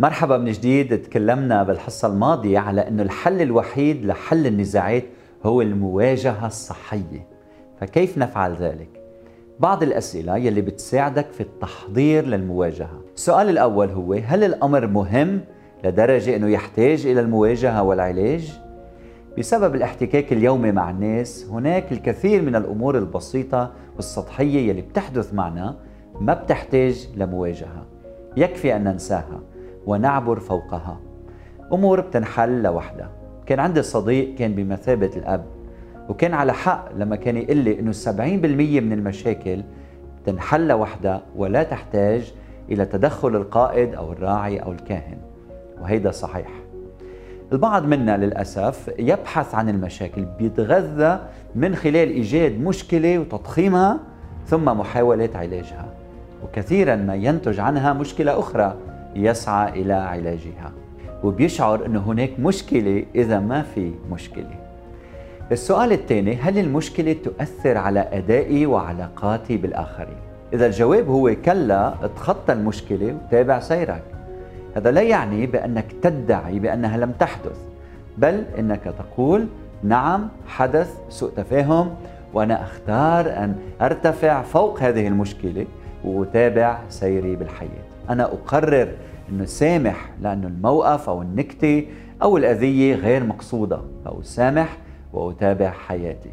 [0.00, 5.04] مرحبا من جديد تكلمنا بالحصة الماضية على أنه الحل الوحيد لحل النزاعات
[5.44, 7.26] هو المواجهة الصحية
[7.80, 8.88] فكيف نفعل ذلك؟
[9.58, 15.40] بعض الأسئلة يلي بتساعدك في التحضير للمواجهة السؤال الأول هو هل الأمر مهم
[15.84, 18.58] لدرجة أنه يحتاج إلى المواجهة والعلاج؟
[19.38, 25.76] بسبب الاحتكاك اليومي مع الناس هناك الكثير من الأمور البسيطة والسطحية يلي بتحدث معنا
[26.20, 27.86] ما بتحتاج لمواجهة
[28.36, 29.40] يكفي أن ننساها
[29.86, 30.96] ونعبر فوقها.
[31.72, 33.10] أمور بتنحل لوحدها.
[33.46, 35.44] كان عندي صديق كان بمثابة الأب
[36.08, 39.62] وكان على حق لما كان يقول لي أنه 70% من المشاكل
[40.26, 42.34] تنحل لوحدها ولا تحتاج
[42.70, 45.18] إلى تدخل القائد أو الراعي أو الكاهن
[45.80, 46.48] وهيدا صحيح.
[47.52, 51.20] البعض منا للأسف يبحث عن المشاكل بيتغذى
[51.54, 53.98] من خلال إيجاد مشكلة وتضخيمها
[54.46, 55.86] ثم محاولة علاجها
[56.44, 58.74] وكثيرا ما ينتج عنها مشكلة أخرى.
[59.16, 60.72] يسعى إلى علاجها.
[61.24, 64.54] وبيشعر أنه هناك مشكلة إذا ما في مشكلة.
[65.52, 70.16] السؤال الثاني هل المشكلة تؤثر على أدائي وعلاقاتي بالآخرين؟
[70.52, 74.02] إذا الجواب هو كلا اتخطى المشكلة وتابع سيرك.
[74.76, 77.58] هذا لا يعني بأنك تدعي بأنها لم تحدث
[78.18, 79.46] بل أنك تقول
[79.82, 81.94] نعم حدث سوء تفاهم
[82.34, 85.66] وأنا أختار أن أرتفع فوق هذه المشكلة
[86.04, 87.89] وأتابع سيري بالحياة.
[88.10, 88.88] أنا أقرر
[89.28, 91.86] أنه سامح لأنه الموقف أو النكتة
[92.22, 94.76] أو الأذية غير مقصودة أو سامح
[95.12, 96.30] وأتابع حياتي.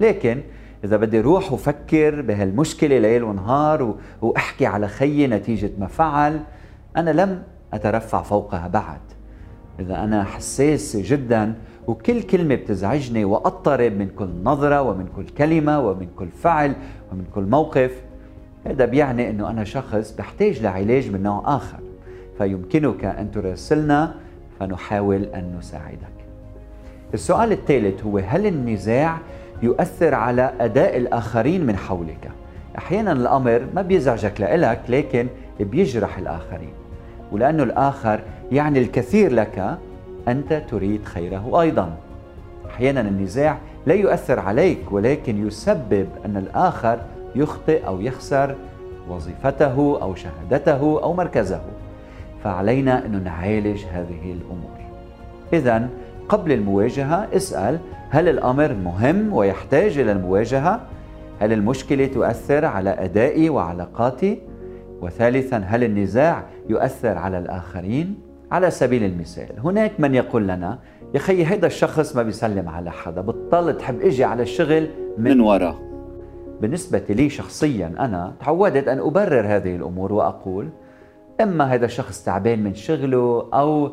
[0.00, 0.40] لكن
[0.84, 6.40] إذا بدي روح وفكر بهالمشكلة ليل ونهار وأحكي على خيي نتيجة ما فعل
[6.96, 7.42] أنا لم
[7.74, 9.00] أترفع فوقها بعد.
[9.80, 11.54] إذا أنا حساس جدا
[11.86, 16.76] وكل كلمة بتزعجني وأضطرب من كل نظرة ومن كل كلمة ومن كل فعل
[17.12, 18.02] ومن كل موقف
[18.66, 21.78] هذا بيعني أنه أنا شخص بحتاج لعلاج من نوع آخر.
[22.38, 24.14] فيمكنك أن تراسلنا
[24.60, 26.16] فنحاول أن نساعدك.
[27.14, 29.18] السؤال الثالث هو هل النزاع
[29.62, 32.30] يؤثر على أداء الآخرين من حولك؟
[32.78, 35.26] أحيانا الأمر ما بيزعجك لإلك لكن
[35.60, 36.72] بيجرح الآخرين.
[37.32, 38.20] ولأنه الآخر
[38.52, 39.78] يعني الكثير لك
[40.28, 41.96] أنت تريد خيره أيضا.
[42.70, 46.98] أحيانا النزاع لا يؤثر عليك ولكن يسبب أن الآخر
[47.36, 48.54] يخطئ أو يخسر
[49.08, 51.60] وظيفته أو شهادته أو مركزه
[52.44, 54.76] فعلينا أن نعالج هذه الأمور
[55.52, 55.88] إذا
[56.28, 57.78] قبل المواجهة اسأل
[58.10, 60.80] هل الأمر مهم ويحتاج إلى المواجهة؟
[61.40, 64.38] هل المشكلة تؤثر على أدائي وعلاقاتي؟
[65.00, 68.18] وثالثا هل النزاع يؤثر على الآخرين؟
[68.52, 70.78] على سبيل المثال هناك من يقول لنا
[71.14, 75.40] يا خي هيدا الشخص ما بيسلم على حدا بطل تحب إجي على الشغل من, من
[75.40, 75.85] ورا
[76.60, 80.68] بالنسبة لي شخصيا أنا تعودت أن أبرر هذه الأمور وأقول
[81.40, 83.90] إما هذا الشخص تعبان من شغله أو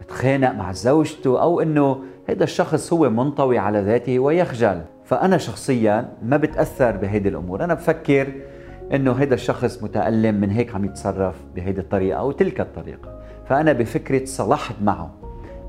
[0.00, 4.80] بتخانق مع زوجته أو أنه هذا الشخص هو منطوي على ذاته ويخجل.
[5.04, 7.64] فأنا شخصيا ما بتأثر بهيدي الأمور.
[7.64, 8.28] أنا بفكر
[8.94, 13.20] أنه هذا الشخص متألم من هيك عم يتصرف بهيدي الطريقة أو تلك الطريقة.
[13.48, 15.10] فأنا بفكرة صلحت معه.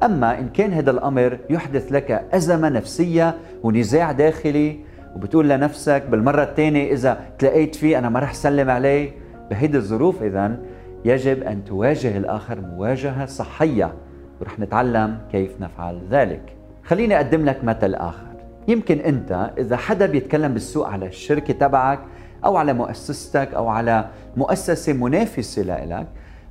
[0.04, 4.80] أما إن كان هذا الأمر يحدث لك أزمة نفسية ونزاع داخلي
[5.16, 9.12] وبتقول لنفسك بالمرة الثانية إذا تلاقيت فيه أنا ما رح سلم عليه.
[9.50, 10.58] بهيدي الظروف إذا
[11.06, 13.94] يجب أن تواجه الآخر مواجهة صحية
[14.42, 16.56] ورح نتعلم كيف نفعل ذلك.
[16.84, 18.26] خليني أقدم لك مثل آخر.
[18.68, 22.00] يمكن أنت إذا حدا بيتكلم بالسوق على الشركة تبعك
[22.46, 24.06] أو على مؤسستك أو على
[24.38, 26.08] مؤسسة منافسة لإلك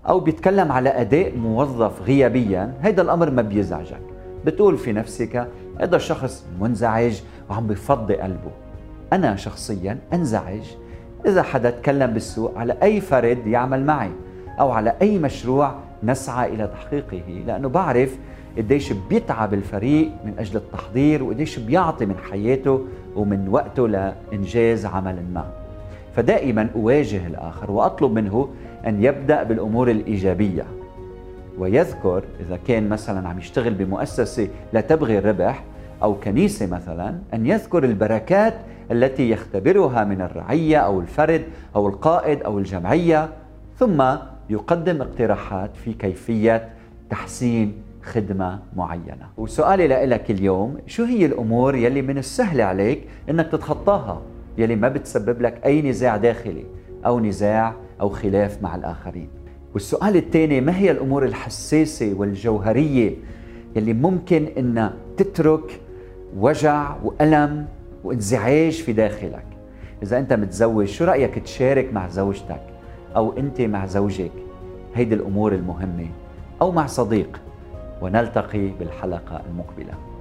[0.09, 4.01] أو بيتكلم على أداء موظف غيابيا هيدا الأمر ما بيزعجك.
[4.45, 5.49] بتقول في نفسك
[5.81, 8.51] هذا الشخص منزعج وعم بفضي قلبه.
[9.13, 10.63] أنا شخصيا أنزعج
[11.27, 14.11] إذا حدا تكلم بالسوق على أي فرد يعمل معي
[14.61, 18.19] أو على أي مشروع نسعى إلى تحقيقه لأنه بعرف
[18.59, 22.87] قديش بيتعب الفريق من أجل التحضير وقديش بيعطي من حياته
[23.17, 25.47] ومن وقته لإنجاز عمل ما.
[26.17, 28.49] فدائما أواجه الآخر وأطلب منه
[28.87, 30.65] أن يبدأ بالأمور الإيجابية.
[31.59, 35.63] ويذكر إذا كان مثلا عم يشتغل بمؤسسة لا تبغي الربح
[36.03, 38.55] أو كنيسة مثلا أن يذكر البركات
[38.91, 41.43] التي يختبرها من الرعية أو الفرد
[41.77, 43.29] أو القائد أو الجمعية.
[43.79, 44.05] ثم
[44.51, 46.69] يقدم اقتراحات في كيفية
[47.11, 49.29] تحسين خدمة معينة.
[49.37, 54.23] وسؤالي لك اليوم شو هي الأمور يلي من السهل عليك أنك تتخطاها؟
[54.59, 56.65] يلي ما بتسبب لك أي نزاع داخلي
[57.07, 59.29] أو نزاع أو خلاف مع الآخرين.
[59.75, 63.15] والسؤال الثاني ما هي الأمور الحساسة والجوهرية
[63.77, 65.81] يلي ممكن أن تترك
[66.39, 67.67] وجع وألم
[68.05, 69.47] وانزعاج في داخلك.
[70.03, 72.61] إذا أنت متزوج شو رأيك تشارك مع زوجتك
[73.17, 74.33] أو أنت مع زوجك
[74.95, 76.07] هيدي الأمور المهمة
[76.63, 77.41] أو مع صديق؟
[78.03, 80.14] ونلتقي بالحلقة المقبلة.